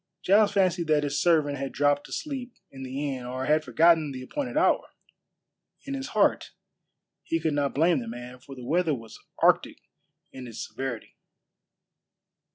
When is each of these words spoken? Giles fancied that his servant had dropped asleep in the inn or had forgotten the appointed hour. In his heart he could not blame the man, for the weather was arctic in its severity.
Giles 0.23 0.51
fancied 0.51 0.87
that 0.87 1.03
his 1.03 1.21
servant 1.21 1.59
had 1.59 1.71
dropped 1.73 2.07
asleep 2.09 2.55
in 2.71 2.81
the 2.81 3.13
inn 3.15 3.23
or 3.23 3.45
had 3.45 3.63
forgotten 3.63 4.11
the 4.11 4.23
appointed 4.23 4.57
hour. 4.57 4.89
In 5.85 5.93
his 5.93 6.07
heart 6.17 6.53
he 7.21 7.39
could 7.39 7.53
not 7.53 7.75
blame 7.75 7.99
the 7.99 8.07
man, 8.07 8.39
for 8.39 8.55
the 8.55 8.65
weather 8.65 8.95
was 8.95 9.19
arctic 9.43 9.77
in 10.31 10.47
its 10.47 10.67
severity. 10.67 11.17